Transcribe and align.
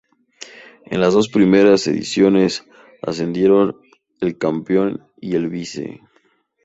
En 0.85 0.99
las 0.99 1.13
dos 1.13 1.29
primeras 1.29 1.85
ediciones 1.85 2.65
ascendieron 3.03 3.79
el 4.19 4.35
campeón 4.39 5.07
y 5.17 5.35
el 5.35 5.47
vice. 5.47 6.01